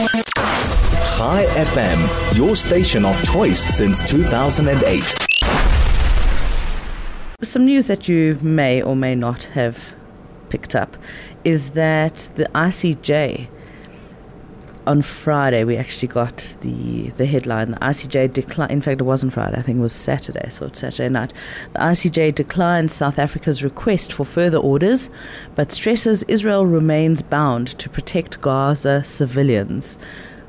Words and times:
Chai 0.00 1.44
FM, 1.56 2.36
your 2.38 2.56
station 2.56 3.04
of 3.04 3.22
choice 3.22 3.58
since 3.58 4.00
2008. 4.08 5.02
Some 7.42 7.66
news 7.66 7.86
that 7.88 8.08
you 8.08 8.38
may 8.40 8.80
or 8.80 8.96
may 8.96 9.14
not 9.14 9.44
have 9.52 9.92
picked 10.48 10.74
up 10.74 10.96
is 11.44 11.70
that 11.72 12.30
the 12.36 12.46
ICJ 12.54 13.48
on 14.86 15.02
Friday 15.02 15.64
we 15.64 15.76
actually 15.76 16.08
got 16.08 16.56
the 16.60 17.10
the 17.10 17.26
headline. 17.26 17.72
The 17.72 17.78
ICJ 17.78 18.32
declined. 18.32 18.72
In 18.72 18.80
fact, 18.80 19.00
it 19.00 19.04
wasn't 19.04 19.32
Friday. 19.32 19.58
I 19.58 19.62
think 19.62 19.78
it 19.78 19.82
was 19.82 19.92
Saturday. 19.92 20.48
So 20.50 20.66
it's 20.66 20.80
Saturday 20.80 21.08
night. 21.08 21.32
The 21.74 21.80
ICJ 21.80 22.34
declined 22.34 22.90
South 22.90 23.18
Africa's 23.18 23.62
request 23.62 24.12
for 24.12 24.24
further 24.24 24.58
orders, 24.58 25.10
but 25.54 25.70
stresses 25.70 26.22
Israel 26.24 26.66
remains 26.66 27.22
bound 27.22 27.78
to 27.78 27.88
protect 27.90 28.40
Gaza 28.40 29.04
civilians. 29.04 29.98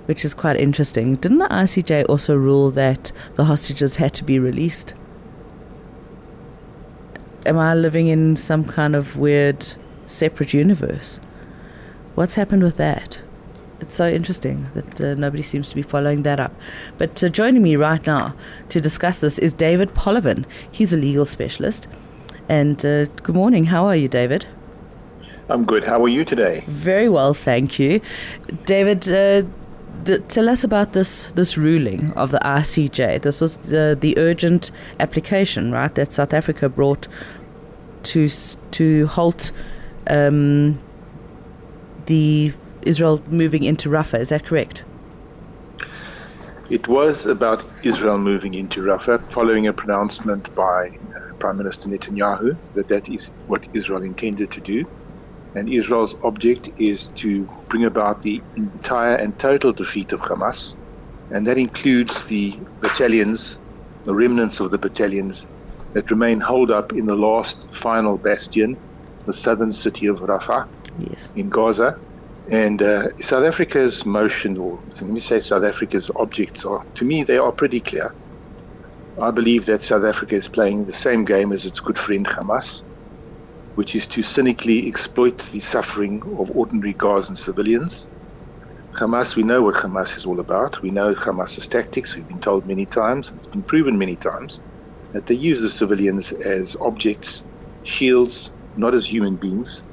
Which 0.05 0.25
is 0.25 0.33
quite 0.33 0.57
interesting. 0.57 1.15
Didn't 1.15 1.37
the 1.37 1.47
ICJ 1.47 2.05
also 2.09 2.35
rule 2.35 2.71
that 2.71 3.11
the 3.35 3.45
hostages 3.45 3.97
had 3.97 4.13
to 4.15 4.23
be 4.23 4.39
released? 4.39 4.93
Am 7.45 7.57
I 7.57 7.75
living 7.75 8.07
in 8.07 8.35
some 8.35 8.65
kind 8.65 8.95
of 8.95 9.15
weird 9.15 9.65
separate 10.07 10.53
universe? 10.53 11.19
What's 12.15 12.35
happened 12.35 12.63
with 12.63 12.77
that? 12.77 13.21
It's 13.81 13.93
so 13.93 14.07
interesting 14.07 14.69
that 14.75 15.01
uh, 15.01 15.15
nobody 15.15 15.43
seems 15.43 15.67
to 15.69 15.75
be 15.75 15.81
following 15.81 16.21
that 16.23 16.39
up. 16.39 16.53
But 16.97 17.21
uh, 17.23 17.29
joining 17.29 17.63
me 17.63 17.75
right 17.75 18.05
now 18.05 18.35
to 18.69 18.79
discuss 18.79 19.19
this 19.19 19.39
is 19.39 19.53
David 19.53 19.93
Polovin. 19.95 20.45
He's 20.71 20.93
a 20.93 20.97
legal 20.97 21.25
specialist. 21.25 21.87
And 22.47 22.85
uh, 22.85 23.05
good 23.05 23.35
morning. 23.35 23.65
How 23.65 23.85
are 23.87 23.95
you, 23.95 24.07
David? 24.07 24.45
I'm 25.49 25.65
good. 25.65 25.83
How 25.83 26.01
are 26.03 26.07
you 26.07 26.23
today? 26.23 26.63
Very 26.67 27.09
well, 27.09 27.33
thank 27.33 27.79
you. 27.79 28.01
David, 28.65 29.09
uh, 29.09 29.43
the, 30.03 30.19
tell 30.27 30.47
us 30.47 30.63
about 30.63 30.93
this, 30.93 31.27
this 31.35 31.57
ruling 31.57 32.13
of 32.13 32.31
the 32.31 32.39
ICJ. 32.39 33.21
This 33.21 33.41
was 33.41 33.57
the, 33.57 33.97
the 33.99 34.17
urgent 34.17 34.71
application, 34.99 35.71
right, 35.71 35.93
that 35.95 36.13
South 36.13 36.33
Africa 36.33 36.69
brought 36.69 37.07
to, 38.03 38.29
to 38.71 39.07
halt 39.07 39.51
um, 40.07 40.79
the 42.05 42.53
Israel 42.83 43.21
moving 43.27 43.63
into 43.63 43.89
Rafah. 43.89 44.19
Is 44.19 44.29
that 44.29 44.45
correct? 44.45 44.83
It 46.69 46.87
was 46.87 47.25
about 47.25 47.65
Israel 47.83 48.17
moving 48.17 48.53
into 48.53 48.81
Rafah 48.81 49.29
following 49.33 49.67
a 49.67 49.73
pronouncement 49.73 50.55
by 50.55 50.87
uh, 50.87 51.33
Prime 51.33 51.57
Minister 51.57 51.89
Netanyahu 51.89 52.55
that 52.75 52.87
that 52.87 53.09
is 53.09 53.25
what 53.47 53.65
Israel 53.73 54.03
intended 54.03 54.51
to 54.51 54.61
do. 54.61 54.85
And 55.53 55.67
Israel's 55.67 56.15
object 56.23 56.69
is 56.77 57.09
to 57.15 57.43
bring 57.67 57.83
about 57.83 58.23
the 58.23 58.41
entire 58.55 59.15
and 59.15 59.37
total 59.37 59.73
defeat 59.73 60.13
of 60.13 60.21
Hamas. 60.21 60.75
And 61.29 61.45
that 61.45 61.57
includes 61.57 62.23
the 62.29 62.57
battalions, 62.79 63.57
the 64.05 64.13
remnants 64.13 64.61
of 64.61 64.71
the 64.71 64.77
battalions 64.77 65.45
that 65.91 66.09
remain 66.09 66.39
holed 66.39 66.71
up 66.71 66.93
in 66.93 67.05
the 67.05 67.15
last 67.15 67.67
final 67.81 68.17
bastion, 68.17 68.77
the 69.25 69.33
southern 69.33 69.73
city 69.73 70.07
of 70.07 70.19
Rafah 70.19 70.69
yes. 70.99 71.29
in 71.35 71.49
Gaza 71.49 71.99
and 72.49 72.81
uh, 72.81 73.07
South 73.19 73.43
Africa's 73.43 74.05
motion, 74.05 74.57
or 74.57 74.79
let 74.99 75.09
me 75.09 75.19
say 75.19 75.39
South 75.39 75.63
Africa's 75.63 76.09
objects, 76.15 76.65
are, 76.65 76.81
to 76.95 77.05
me, 77.05 77.23
they 77.23 77.37
are 77.37 77.51
pretty 77.51 77.81
clear. 77.81 78.09
I 79.21 79.31
believe 79.31 79.65
that 79.67 79.83
South 79.83 80.03
Africa 80.03 80.35
is 80.35 80.47
playing 80.47 80.85
the 80.85 80.93
same 80.93 81.25
game 81.25 81.51
as 81.51 81.65
its 81.65 81.79
good 81.79 81.99
friend 81.99 82.25
Hamas, 82.25 82.81
which 83.75 83.93
is 83.95 84.07
to 84.07 84.23
cynically 84.23 84.87
exploit 84.87 85.45
the 85.51 85.59
suffering 85.59 86.21
of 86.39 86.49
ordinary 86.51 86.93
Gazan 86.93 87.35
civilians. 87.35 88.07
Hamas, 88.99 89.35
we 89.35 89.43
know 89.43 89.61
what 89.61 89.75
Hamas 89.75 90.17
is 90.17 90.25
all 90.25 90.39
about. 90.39 90.81
We 90.81 90.89
know 90.89 91.13
Hamas's 91.13 91.67
tactics. 91.67 92.15
We've 92.15 92.27
been 92.27 92.39
told 92.39 92.65
many 92.65 92.85
times, 92.87 93.29
it's 93.33 93.47
been 93.47 93.63
proven 93.63 93.97
many 93.97 94.17
times, 94.17 94.61
that 95.13 95.25
they 95.27 95.35
use 95.35 95.61
the 95.61 95.69
civilians 95.69 96.31
as 96.43 96.75
objects, 96.81 97.43
shields, 97.83 98.51
not 98.75 98.95
as 98.95 99.05
human 99.05 99.37
beings 99.37 99.83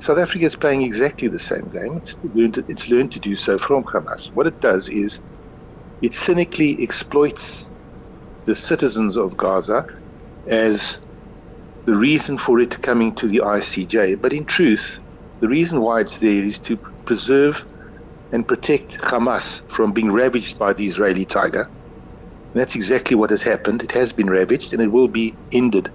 South 0.00 0.18
Africa 0.18 0.46
is 0.46 0.56
playing 0.56 0.82
exactly 0.82 1.28
the 1.28 1.38
same 1.38 1.68
game. 1.72 1.98
It's 1.98 2.16
learned, 2.22 2.54
to, 2.54 2.64
it's 2.68 2.88
learned 2.88 3.12
to 3.12 3.20
do 3.20 3.36
so 3.36 3.58
from 3.58 3.84
Hamas. 3.84 4.28
What 4.32 4.46
it 4.46 4.60
does 4.60 4.88
is 4.88 5.20
it 6.02 6.14
cynically 6.14 6.82
exploits 6.82 7.70
the 8.46 8.54
citizens 8.54 9.16
of 9.16 9.36
Gaza 9.36 9.86
as 10.46 10.98
the 11.86 11.94
reason 11.94 12.38
for 12.38 12.60
it 12.60 12.82
coming 12.82 13.14
to 13.16 13.28
the 13.28 13.38
ICJ. 13.38 14.20
But 14.20 14.32
in 14.32 14.44
truth, 14.46 14.98
the 15.40 15.48
reason 15.48 15.80
why 15.80 16.00
it's 16.00 16.18
there 16.18 16.44
is 16.44 16.58
to 16.60 16.78
preserve 17.06 17.62
and 18.32 18.46
protect 18.48 18.98
Hamas 18.98 19.60
from 19.74 19.92
being 19.92 20.12
ravaged 20.12 20.58
by 20.58 20.72
the 20.72 20.88
Israeli 20.88 21.26
tiger. 21.26 21.68
And 22.54 22.60
that's 22.60 22.74
exactly 22.74 23.16
what 23.16 23.30
has 23.30 23.42
happened. 23.42 23.82
It 23.82 23.92
has 23.92 24.12
been 24.12 24.30
ravaged 24.30 24.72
and 24.72 24.82
it 24.82 24.92
will 24.92 25.08
be 25.08 25.38
ended 25.52 25.90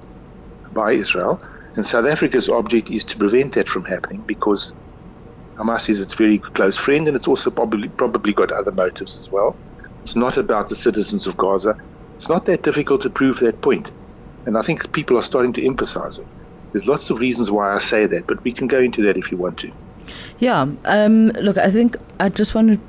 by 0.71 0.93
Israel. 0.93 1.39
And 1.75 1.87
South 1.87 2.05
Africa's 2.05 2.49
object 2.49 2.89
is 2.89 3.03
to 3.05 3.17
prevent 3.17 3.55
that 3.55 3.69
from 3.69 3.85
happening 3.85 4.21
because 4.21 4.73
Hamas 5.55 5.89
is 5.89 5.99
its 5.99 6.13
very 6.13 6.39
close 6.39 6.77
friend 6.77 7.07
and 7.07 7.15
it's 7.15 7.27
also 7.27 7.49
probably 7.49 7.89
probably 7.89 8.33
got 8.33 8.51
other 8.51 8.71
motives 8.71 9.15
as 9.15 9.29
well. 9.29 9.55
It's 10.03 10.15
not 10.15 10.37
about 10.37 10.69
the 10.69 10.75
citizens 10.75 11.27
of 11.27 11.37
Gaza. 11.37 11.77
It's 12.15 12.29
not 12.29 12.45
that 12.45 12.63
difficult 12.63 13.01
to 13.03 13.09
prove 13.09 13.39
that 13.39 13.61
point. 13.61 13.91
And 14.45 14.57
I 14.57 14.61
think 14.61 14.91
people 14.93 15.17
are 15.17 15.23
starting 15.23 15.53
to 15.53 15.65
emphasize 15.65 16.17
it. 16.17 16.25
There's 16.71 16.85
lots 16.85 17.09
of 17.09 17.19
reasons 17.19 17.51
why 17.51 17.75
I 17.75 17.79
say 17.79 18.05
that, 18.05 18.27
but 18.27 18.43
we 18.43 18.53
can 18.53 18.67
go 18.67 18.79
into 18.79 19.01
that 19.03 19.17
if 19.17 19.31
you 19.31 19.37
want 19.37 19.59
to. 19.59 19.71
Yeah. 20.39 20.61
Um, 20.85 21.27
look, 21.29 21.57
I 21.57 21.69
think 21.69 21.97
I 22.19 22.29
just 22.29 22.55
want 22.55 22.69
to 22.69 22.79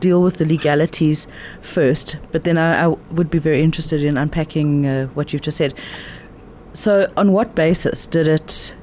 deal 0.00 0.22
with 0.22 0.36
the 0.36 0.44
legalities 0.44 1.26
first, 1.62 2.16
but 2.32 2.44
then 2.44 2.58
I, 2.58 2.84
I 2.84 2.88
would 2.88 3.30
be 3.30 3.38
very 3.38 3.62
interested 3.62 4.02
in 4.02 4.18
unpacking 4.18 4.86
uh, 4.86 5.06
what 5.08 5.32
you've 5.32 5.42
just 5.42 5.56
said. 5.56 5.74
So, 6.74 7.10
on 7.16 7.32
what 7.32 7.54
basis 7.54 8.04
did 8.04 8.26
it 8.26 8.74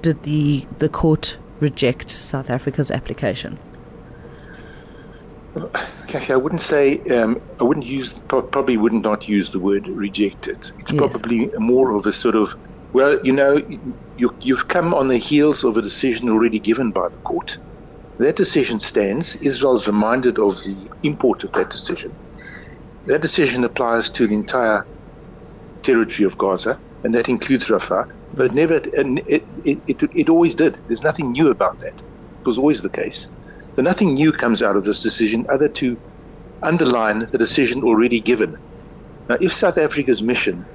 did 0.00 0.22
the 0.22 0.66
the 0.78 0.88
court 0.88 1.36
reject 1.60 2.10
South 2.10 2.48
Africa's 2.48 2.90
application? 2.90 3.58
Cassie, 6.08 6.32
I 6.32 6.36
wouldn't 6.36 6.62
say 6.62 6.98
um, 7.10 7.40
I 7.60 7.64
wouldn't 7.64 7.84
use 7.86 8.14
probably 8.28 8.78
would 8.78 8.94
not 8.94 9.28
use 9.28 9.52
the 9.52 9.58
word 9.58 9.86
rejected. 9.86 10.58
It's 10.78 10.90
yes. 10.90 10.98
probably 10.98 11.50
more 11.58 11.92
of 11.92 12.06
a 12.06 12.12
sort 12.12 12.36
of 12.36 12.54
well, 12.94 13.20
you 13.22 13.32
know, 13.32 13.56
you, 14.16 14.34
you've 14.40 14.68
come 14.68 14.94
on 14.94 15.08
the 15.08 15.18
heels 15.18 15.62
of 15.62 15.76
a 15.76 15.82
decision 15.82 16.30
already 16.30 16.58
given 16.58 16.90
by 16.90 17.10
the 17.10 17.16
court. 17.18 17.58
That 18.16 18.36
decision 18.36 18.80
stands. 18.80 19.36
Israel 19.36 19.78
is 19.78 19.86
reminded 19.86 20.38
of 20.38 20.56
the 20.64 20.74
import 21.02 21.44
of 21.44 21.52
that 21.52 21.68
decision. 21.68 22.14
That 23.04 23.20
decision 23.20 23.62
applies 23.64 24.08
to 24.10 24.26
the 24.26 24.32
entire 24.32 24.86
territory 25.82 26.24
of 26.24 26.38
Gaza 26.38 26.80
and 27.06 27.14
that 27.14 27.28
includes 27.28 27.66
Rafah. 27.68 28.04
But 28.34 28.46
it 28.46 28.54
never, 28.54 28.76
it, 28.76 29.44
it, 29.64 29.82
it, 29.86 30.02
it 30.12 30.28
always 30.28 30.56
did. 30.56 30.76
There's 30.88 31.04
nothing 31.04 31.30
new 31.30 31.50
about 31.50 31.78
that. 31.80 31.94
It 31.94 32.48
was 32.48 32.58
always 32.58 32.82
the 32.82 32.90
case. 32.90 33.28
So 33.76 33.82
nothing 33.82 34.14
new 34.14 34.32
comes 34.32 34.60
out 34.60 34.76
of 34.76 34.84
this 34.84 35.00
decision 35.00 35.46
other 35.52 35.68
to 35.68 35.96
underline 36.62 37.28
the 37.30 37.38
decision 37.38 37.82
already 37.84 38.20
given. 38.20 38.56
Now, 39.28 39.36
if 39.40 39.52
South 39.54 39.78
Africa's 39.78 40.20
mission 40.20 40.66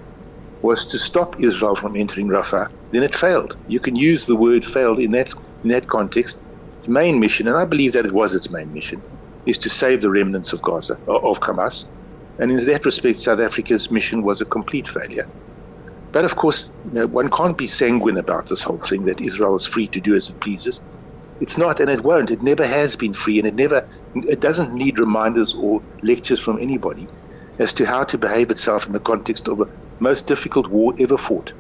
was 0.62 0.86
to 0.88 1.00
stop 1.00 1.36
Israel 1.40 1.76
from 1.76 1.98
entering 1.98 2.30
Rafah, 2.30 2.68
then 2.94 3.04
it 3.04 3.16
failed. 3.18 3.56
You 3.68 3.82
can 3.82 3.98
use 3.98 4.26
the 4.26 4.38
word 4.38 4.64
failed 4.66 5.00
in 5.00 5.12
that 5.12 5.30
in 5.64 5.72
that 5.72 5.90
context. 5.90 6.38
Its 6.80 6.88
main 6.88 7.20
mission, 7.20 7.48
and 7.48 7.58
I 7.58 7.66
believe 7.66 7.94
that 7.94 8.06
it 8.06 8.14
was 8.14 8.34
its 8.34 8.50
main 8.50 8.72
mission, 8.72 9.04
is 9.46 9.58
to 9.60 9.70
save 9.70 10.02
the 10.02 10.10
remnants 10.10 10.54
of 10.54 10.62
Gaza, 10.62 10.98
of 11.08 11.40
Hamas. 11.42 11.76
And 12.40 12.52
in 12.52 12.66
that 12.68 12.86
respect, 12.86 13.20
South 13.20 13.40
Africa's 13.40 13.92
mission 13.92 14.24
was 14.24 14.42
a 14.42 14.46
complete 14.46 14.88
failure. 14.88 15.28
But 16.14 16.26
of 16.26 16.36
course, 16.36 16.70
you 16.84 16.92
know, 16.94 17.08
one 17.08 17.30
can't 17.30 17.58
be 17.58 17.68
sanguine 17.68 18.18
about 18.18 18.46
this 18.50 18.64
whole 18.64 18.82
thing 18.90 19.06
that 19.06 19.22
Israel 19.22 19.56
is 19.56 19.66
free 19.68 19.90
to 19.90 20.02
do 20.02 20.16
as 20.16 20.30
it 20.30 20.40
pleases. 20.42 20.80
It's 21.40 21.58
not, 21.58 21.80
and 21.80 21.90
it 21.90 22.04
won't. 22.04 22.32
It 22.32 22.42
never 22.42 22.68
has 22.68 22.96
been 22.96 23.14
free, 23.14 23.40
and 23.40 23.48
it 23.48 23.56
never. 23.56 23.84
It 24.16 24.42
doesn't 24.42 24.74
need 24.74 25.00
reminders 25.00 25.54
or 25.58 25.82
lectures 26.04 26.42
from 26.42 26.60
anybody 26.60 27.10
as 27.60 27.74
to 27.76 27.86
how 27.86 28.06
to 28.06 28.18
behave 28.18 28.52
itself 28.52 28.88
in 28.88 28.94
the 28.94 29.00
context 29.02 29.48
of 29.48 29.58
the 29.60 29.68
most 30.00 30.28
difficult 30.28 30.70
war 30.70 30.94
ever 31.00 31.18
fought. 31.18 31.54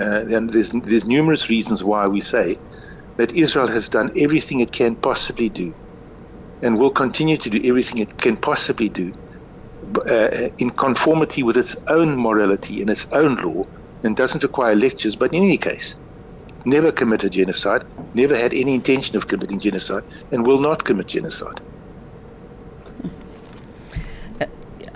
Uh, 0.00 0.26
and 0.36 0.52
there's 0.52 0.72
there's 0.84 1.04
numerous 1.04 1.48
reasons 1.50 1.84
why 1.84 2.06
we 2.08 2.20
say 2.20 2.60
that 3.18 3.32
Israel 3.32 3.68
has 3.68 3.88
done 3.88 4.10
everything 4.16 4.60
it 4.60 4.72
can 4.72 4.96
possibly 4.96 5.50
do, 5.50 5.74
and 6.62 6.78
will 6.78 6.92
continue 6.92 7.38
to 7.38 7.50
do 7.50 7.60
everything 7.64 7.98
it 7.98 8.16
can 8.18 8.36
possibly 8.38 8.88
do 8.88 9.12
uh, 10.10 10.48
in 10.58 10.70
conformity 10.70 11.42
with 11.42 11.56
its 11.56 11.76
own 11.88 12.16
morality 12.18 12.80
and 12.80 12.90
its 12.90 13.06
own 13.12 13.36
law 13.36 13.64
and 14.04 14.16
doesn't 14.16 14.42
require 14.42 14.76
lectures, 14.76 15.16
but 15.16 15.32
in 15.32 15.42
any 15.42 15.58
case, 15.58 15.94
never 16.64 16.92
committed 16.92 17.32
genocide, 17.32 17.84
never 18.14 18.36
had 18.36 18.52
any 18.52 18.74
intention 18.74 19.16
of 19.16 19.28
committing 19.28 19.60
genocide, 19.60 20.04
and 20.30 20.46
will 20.46 20.60
not 20.60 20.84
commit 20.84 21.08
genocide. 21.08 21.60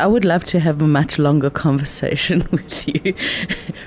I 0.01 0.07
would 0.07 0.25
love 0.25 0.45
to 0.45 0.61
have 0.61 0.81
a 0.81 0.87
much 0.87 1.19
longer 1.19 1.51
conversation 1.51 2.47
with 2.53 2.87
you, 2.87 3.15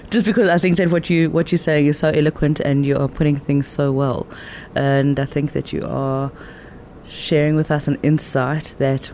just 0.09 0.25
because 0.25 0.49
I 0.49 0.57
think 0.57 0.75
that 0.77 0.91
what 0.91 1.09
you 1.09 1.29
what 1.29 1.51
you're 1.51 1.59
saying 1.59 1.85
is 1.85 1.99
so 1.99 2.09
eloquent 2.09 2.59
and 2.59 2.85
you 2.85 2.97
are 2.97 3.07
putting 3.07 3.37
things 3.37 3.65
so 3.65 3.93
well, 3.93 4.27
and 4.75 5.19
I 5.19 5.25
think 5.25 5.53
that 5.53 5.71
you 5.71 5.85
are 5.87 6.29
sharing 7.05 7.55
with 7.55 7.71
us 7.71 7.87
an 7.87 7.97
insight 8.03 8.75
that 8.77 9.11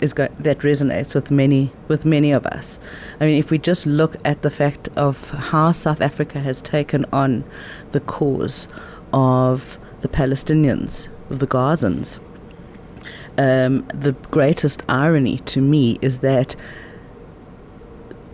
is 0.00 0.12
go- 0.12 0.28
that 0.38 0.58
resonates 0.60 1.14
with 1.14 1.30
many 1.30 1.72
with 1.88 2.04
many 2.04 2.32
of 2.32 2.46
us. 2.46 2.78
I 3.20 3.26
mean, 3.26 3.38
if 3.38 3.50
we 3.50 3.58
just 3.58 3.86
look 3.86 4.16
at 4.24 4.42
the 4.42 4.50
fact 4.50 4.88
of 4.96 5.30
how 5.30 5.72
South 5.72 6.00
Africa 6.00 6.40
has 6.40 6.60
taken 6.62 7.04
on 7.12 7.44
the 7.90 8.00
cause 8.00 8.68
of 9.12 9.78
the 10.00 10.08
Palestinians, 10.08 11.08
of 11.28 11.38
the 11.38 11.46
Gazans, 11.46 12.18
um, 13.38 13.86
the 13.94 14.12
greatest 14.30 14.82
irony 14.88 15.38
to 15.38 15.60
me 15.60 15.98
is 16.02 16.18
that 16.18 16.56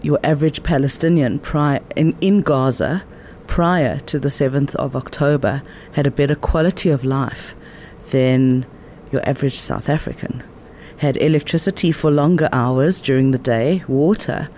your 0.03 0.19
average 0.23 0.63
Palestinian 0.63 1.39
prior 1.39 1.81
in, 1.97 2.17
in 2.21 2.43
Gaza 2.43 3.05
prior 3.47 3.99
to 4.01 4.19
the 4.19 4.29
7th 4.29 4.75
of 4.75 4.97
October 4.97 5.63
had 5.93 6.07
a 6.07 6.11
better 6.11 6.35
quality 6.35 6.91
of 6.91 7.05
life 7.05 7.55
than 8.11 8.67
your 9.17 9.29
average 9.29 9.57
South 9.57 9.89
African. 9.89 10.43
Had 10.99 11.17
electricity 11.17 11.93
for 11.93 12.11
longer 12.11 12.49
hours 12.53 13.01
during 13.01 13.33
the 13.33 13.39
day, 13.39 13.83
water 13.89 14.49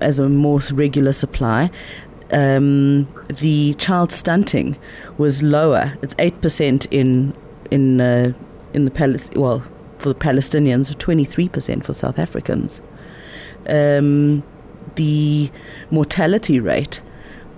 as 0.00 0.18
a 0.18 0.28
more 0.28 0.60
regular 0.72 1.12
supply. 1.12 1.70
Um, 2.32 3.06
the 3.28 3.74
child 3.74 4.10
stunting 4.12 4.76
was 5.18 5.42
lower. 5.42 5.96
It's 6.02 6.14
eight 6.18 6.40
percent 6.40 6.86
in 6.90 7.34
in 7.70 8.00
uh, 8.00 8.32
in 8.74 8.84
the 8.84 8.90
Palis- 8.90 9.34
well 9.36 9.62
for 9.98 10.08
the 10.10 10.14
Palestinians, 10.14 10.96
twenty 10.98 11.24
three 11.24 11.48
percent 11.48 11.84
for 11.86 11.94
South 11.94 12.18
Africans. 12.18 12.80
Um, 13.68 14.42
the 14.96 15.50
mortality 15.90 16.58
rate 16.60 17.00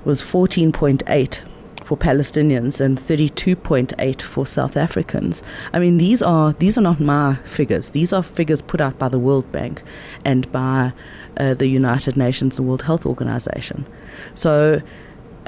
was 0.05 0.21
fourteen 0.21 0.73
point 0.73 1.03
eight 1.07 1.43
for 1.91 1.97
Palestinians 1.97 2.81
and 2.81 3.01
32.8 3.01 4.23
for 4.23 4.47
South 4.47 4.77
Africans. 4.77 5.43
I 5.73 5.81
mean, 5.81 5.99
these 5.99 6.23
are 6.23 6.53
these 6.53 6.79
are 6.79 6.83
not 6.83 7.01
my 7.01 7.35
figures. 7.45 7.91
These 7.91 8.13
are 8.13 8.23
figures 8.23 8.63
put 8.63 8.81
out 8.81 8.97
by 8.97 9.09
the 9.09 9.19
World 9.19 9.51
Bank 9.51 9.83
and 10.25 10.51
by 10.53 10.93
uh, 11.37 11.55
the 11.55 11.67
United 11.67 12.17
Nations 12.17 12.59
the 12.59 12.63
World 12.63 12.83
Health 12.83 13.05
Organization. 13.05 13.89
So, 14.37 14.81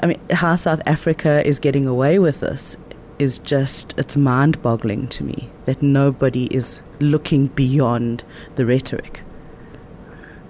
I 0.01 0.07
mean, 0.07 0.19
how 0.31 0.57
South 0.57 0.81
Africa 0.85 1.47
is 1.47 1.59
getting 1.59 1.85
away 1.85 2.19
with 2.19 2.41
this 2.41 2.75
is 3.19 3.39
just 3.39 3.93
it's 3.97 4.17
mind-boggling 4.17 5.07
to 5.15 5.23
me 5.23 5.49
that 5.63 5.81
nobody 5.81 6.47
is 6.53 6.81
looking 6.99 7.47
beyond 7.47 8.25
the 8.55 8.65
rhetoric. 8.65 9.21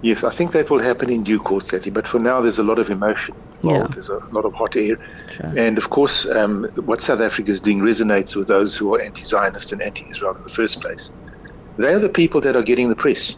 Yes, 0.02 0.24
I 0.24 0.34
think 0.34 0.50
that 0.54 0.70
will 0.70 0.82
happen 0.82 1.08
in 1.08 1.22
due 1.22 1.38
course, 1.38 1.70
Katie. 1.70 1.90
But 1.90 2.08
for 2.08 2.18
now, 2.18 2.40
there's 2.40 2.58
a 2.58 2.64
lot 2.64 2.80
of 2.80 2.90
emotion 2.90 3.36
yeah. 3.72 3.86
There's 3.92 4.08
a 4.08 4.20
lot 4.30 4.44
of 4.44 4.54
hot 4.54 4.76
air. 4.76 4.96
Sure. 5.30 5.58
And 5.58 5.78
of 5.78 5.90
course, 5.90 6.26
um, 6.34 6.68
what 6.84 7.02
South 7.02 7.20
Africa 7.20 7.50
is 7.50 7.60
doing 7.60 7.80
resonates 7.80 8.34
with 8.34 8.48
those 8.48 8.76
who 8.76 8.94
are 8.94 9.00
anti 9.00 9.24
Zionist 9.24 9.72
and 9.72 9.82
anti 9.82 10.06
Israel 10.10 10.34
in 10.36 10.42
the 10.42 10.50
first 10.50 10.80
place. 10.80 11.10
They 11.76 11.92
are 11.92 11.98
the 11.98 12.08
people 12.08 12.40
that 12.42 12.56
are 12.56 12.62
getting 12.62 12.88
the 12.88 12.96
press. 12.96 13.32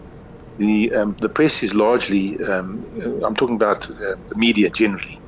The, 0.58 0.92
um, 0.92 1.16
the 1.20 1.28
press 1.28 1.62
is 1.62 1.74
largely, 1.74 2.38
um, 2.44 2.86
I'm 3.24 3.34
talking 3.34 3.56
about 3.56 3.88
uh, 3.90 4.16
the 4.28 4.34
media 4.36 4.70
generally, 4.70 5.20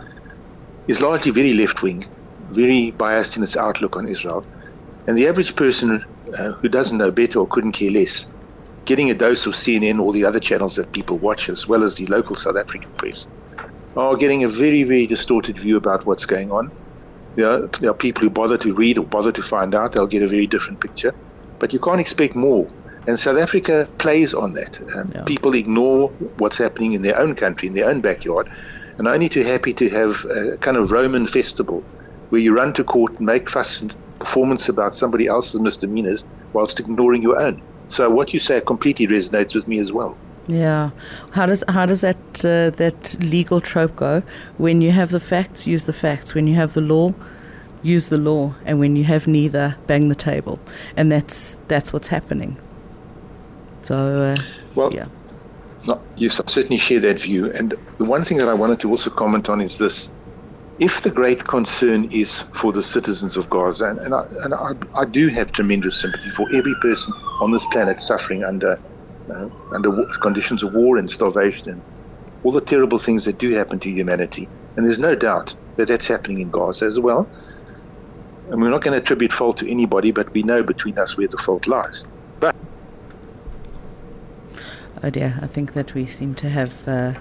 is 0.88 1.00
largely 1.00 1.30
very 1.30 1.54
left 1.54 1.82
wing, 1.82 2.06
very 2.50 2.92
biased 2.92 3.36
in 3.36 3.42
its 3.42 3.56
outlook 3.56 3.96
on 3.96 4.08
Israel. 4.08 4.44
And 5.06 5.16
the 5.16 5.26
average 5.26 5.54
person 5.56 6.04
uh, 6.38 6.52
who 6.52 6.68
doesn't 6.68 6.98
know 6.98 7.10
better 7.10 7.40
or 7.40 7.48
couldn't 7.48 7.72
care 7.72 7.90
less, 7.90 8.26
getting 8.86 9.10
a 9.10 9.14
dose 9.14 9.46
of 9.46 9.54
CNN 9.54 10.00
or 10.00 10.12
the 10.12 10.24
other 10.24 10.40
channels 10.40 10.74
that 10.76 10.92
people 10.92 11.18
watch, 11.18 11.48
as 11.48 11.66
well 11.66 11.84
as 11.84 11.94
the 11.94 12.06
local 12.06 12.36
South 12.36 12.56
African 12.56 12.90
press, 12.92 13.26
are 13.98 14.16
getting 14.16 14.44
a 14.44 14.48
very, 14.48 14.84
very 14.84 15.06
distorted 15.06 15.58
view 15.58 15.76
about 15.76 16.06
what's 16.06 16.24
going 16.24 16.52
on. 16.52 16.70
There 17.34 17.50
are, 17.50 17.66
there 17.80 17.90
are 17.90 17.94
people 17.94 18.22
who 18.22 18.30
bother 18.30 18.56
to 18.58 18.72
read 18.72 18.96
or 18.96 19.04
bother 19.04 19.32
to 19.32 19.42
find 19.42 19.74
out, 19.74 19.92
they'll 19.92 20.06
get 20.06 20.22
a 20.22 20.28
very 20.28 20.46
different 20.46 20.80
picture. 20.80 21.14
But 21.58 21.72
you 21.72 21.80
can't 21.80 22.00
expect 22.00 22.36
more. 22.36 22.68
And 23.08 23.18
South 23.18 23.38
Africa 23.38 23.88
plays 23.98 24.34
on 24.34 24.54
that. 24.54 24.78
Um, 24.94 25.12
yeah. 25.12 25.24
People 25.24 25.54
ignore 25.54 26.08
what's 26.38 26.58
happening 26.58 26.92
in 26.92 27.02
their 27.02 27.18
own 27.18 27.34
country, 27.34 27.66
in 27.68 27.74
their 27.74 27.88
own 27.88 28.00
backyard, 28.00 28.48
and 28.98 29.08
are 29.08 29.14
only 29.14 29.28
too 29.28 29.42
happy 29.42 29.72
to 29.74 29.88
have 29.88 30.24
a 30.26 30.58
kind 30.58 30.76
of 30.76 30.90
Roman 30.90 31.26
festival 31.26 31.82
where 32.28 32.40
you 32.40 32.54
run 32.54 32.74
to 32.74 32.84
court 32.84 33.12
and 33.16 33.26
make 33.26 33.48
fuss 33.50 33.80
and 33.80 33.94
performance 34.20 34.68
about 34.68 34.94
somebody 34.94 35.26
else's 35.26 35.60
misdemeanors 35.60 36.22
whilst 36.52 36.78
ignoring 36.78 37.22
your 37.22 37.40
own. 37.40 37.62
So 37.88 38.10
what 38.10 38.34
you 38.34 38.40
say 38.40 38.60
completely 38.60 39.06
resonates 39.06 39.54
with 39.54 39.66
me 39.66 39.78
as 39.78 39.90
well. 39.90 40.16
Yeah, 40.48 40.90
how 41.32 41.44
does 41.44 41.62
how 41.68 41.84
does 41.84 42.00
that 42.00 42.16
uh, 42.42 42.70
that 42.76 43.16
legal 43.20 43.60
trope 43.60 43.94
go? 43.96 44.22
When 44.56 44.80
you 44.80 44.92
have 44.92 45.10
the 45.10 45.20
facts, 45.20 45.66
use 45.66 45.84
the 45.84 45.92
facts. 45.92 46.34
When 46.34 46.46
you 46.46 46.54
have 46.54 46.72
the 46.72 46.80
law, 46.80 47.12
use 47.82 48.08
the 48.08 48.16
law, 48.16 48.54
and 48.64 48.78
when 48.78 48.96
you 48.96 49.04
have 49.04 49.26
neither, 49.26 49.76
bang 49.86 50.08
the 50.08 50.14
table. 50.14 50.58
And 50.96 51.12
that's 51.12 51.58
that's 51.68 51.92
what's 51.92 52.08
happening. 52.08 52.56
So, 53.82 54.22
uh, 54.22 54.42
well, 54.74 54.92
yeah. 54.92 55.08
No, 55.86 56.00
yes, 56.16 56.40
I 56.40 56.50
certainly 56.50 56.78
share 56.78 57.00
that 57.00 57.20
view. 57.20 57.52
And 57.52 57.74
the 57.98 58.04
one 58.04 58.24
thing 58.24 58.38
that 58.38 58.48
I 58.48 58.54
wanted 58.54 58.80
to 58.80 58.90
also 58.90 59.10
comment 59.10 59.50
on 59.50 59.60
is 59.60 59.76
this: 59.76 60.08
if 60.78 61.02
the 61.02 61.10
great 61.10 61.46
concern 61.46 62.10
is 62.10 62.42
for 62.58 62.72
the 62.72 62.82
citizens 62.82 63.36
of 63.36 63.50
Gaza, 63.50 63.84
and, 63.84 63.98
and, 63.98 64.14
I, 64.14 64.26
and 64.44 64.54
I, 64.54 64.72
I 64.94 65.04
do 65.04 65.28
have 65.28 65.52
tremendous 65.52 66.00
sympathy 66.00 66.30
for 66.30 66.48
every 66.54 66.74
person 66.80 67.12
on 67.42 67.52
this 67.52 67.64
planet 67.66 68.02
suffering 68.02 68.44
under 68.44 68.80
uh, 69.30 69.48
under 69.74 70.04
conditions 70.20 70.62
of 70.62 70.74
war 70.74 70.96
and 70.96 71.10
starvation 71.10 71.70
and 71.70 71.82
all 72.44 72.52
the 72.52 72.60
terrible 72.60 72.98
things 72.98 73.24
that 73.24 73.38
do 73.38 73.54
happen 73.54 73.78
to 73.80 73.90
humanity. 73.90 74.48
And 74.76 74.86
there's 74.86 74.98
no 74.98 75.14
doubt 75.14 75.54
that 75.76 75.88
that's 75.88 76.06
happening 76.06 76.40
in 76.40 76.50
Gaza 76.50 76.84
as 76.84 76.98
well. 76.98 77.28
And 78.50 78.62
we're 78.62 78.70
not 78.70 78.82
going 78.82 78.92
to 78.92 79.02
attribute 79.02 79.32
fault 79.32 79.58
to 79.58 79.70
anybody, 79.70 80.10
but 80.10 80.32
we 80.32 80.42
know 80.42 80.62
between 80.62 80.98
us 80.98 81.16
where 81.16 81.28
the 81.28 81.36
fault 81.38 81.66
lies. 81.66 82.04
But 82.40 82.56
oh 85.02 85.10
dear, 85.10 85.38
I 85.42 85.46
think 85.46 85.74
that 85.74 85.94
we 85.94 86.06
seem 86.06 86.34
to 86.36 86.48
have 86.48 86.88
uh, 86.88 87.14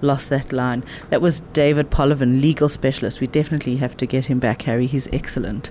lost 0.00 0.30
that 0.30 0.52
line. 0.52 0.84
That 1.08 1.20
was 1.20 1.40
David 1.52 1.90
Polovin, 1.90 2.40
legal 2.40 2.68
specialist. 2.68 3.20
We 3.20 3.26
definitely 3.26 3.76
have 3.76 3.96
to 3.96 4.06
get 4.06 4.26
him 4.26 4.38
back, 4.38 4.62
Harry. 4.62 4.86
He's 4.86 5.08
excellent. 5.12 5.70